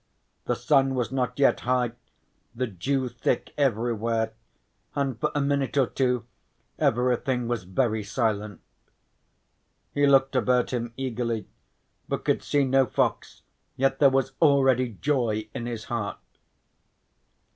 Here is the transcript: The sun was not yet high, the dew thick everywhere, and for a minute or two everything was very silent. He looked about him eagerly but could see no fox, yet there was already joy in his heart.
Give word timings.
The 0.45 0.55
sun 0.55 0.95
was 0.95 1.11
not 1.11 1.37
yet 1.37 1.59
high, 1.59 1.91
the 2.55 2.65
dew 2.65 3.07
thick 3.07 3.53
everywhere, 3.55 4.33
and 4.95 5.19
for 5.19 5.31
a 5.35 5.41
minute 5.41 5.77
or 5.77 5.85
two 5.85 6.25
everything 6.79 7.47
was 7.47 7.65
very 7.65 8.03
silent. 8.03 8.61
He 9.93 10.07
looked 10.07 10.35
about 10.35 10.71
him 10.73 10.91
eagerly 10.97 11.45
but 12.09 12.25
could 12.25 12.41
see 12.41 12.65
no 12.65 12.87
fox, 12.87 13.43
yet 13.77 13.99
there 13.99 14.09
was 14.09 14.31
already 14.41 14.93
joy 15.01 15.47
in 15.53 15.67
his 15.67 15.83
heart. 15.83 16.17